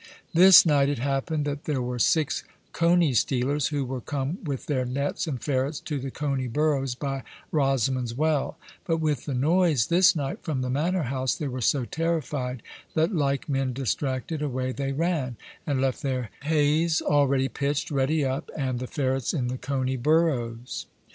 [0.33, 4.83] This night it happened that there were six cony stealers, who were come with their
[4.83, 10.15] nets and ferrets to the cony burrows by Rosamond's Well; but with the noise this
[10.15, 12.63] night from the Mannor house, they were so terrified,
[12.95, 15.35] that like men distracted away they ran,
[15.67, 19.97] and left their haies all ready pitched, ready up, and the ferrets in the cony
[19.97, 20.87] burrows.